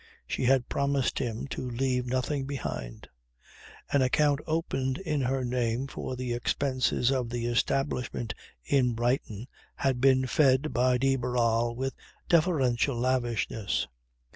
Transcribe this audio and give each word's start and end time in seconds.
She 0.25 0.45
had 0.45 0.67
promised 0.67 1.19
him 1.19 1.45
to 1.49 1.69
leave 1.69 2.07
nothing 2.07 2.47
behind. 2.47 3.07
An 3.91 4.01
account 4.01 4.39
opened 4.47 4.97
in 4.97 5.21
her 5.21 5.45
name 5.45 5.85
for 5.85 6.15
the 6.15 6.33
expenses 6.33 7.11
of 7.11 7.29
the 7.29 7.45
establishment 7.45 8.33
in 8.65 8.93
Brighton, 8.93 9.45
had 9.75 10.01
been 10.01 10.25
fed 10.25 10.73
by 10.73 10.97
de 10.97 11.17
Barral 11.17 11.75
with 11.75 11.93
deferential 12.27 12.97
lavishness. 12.99 13.87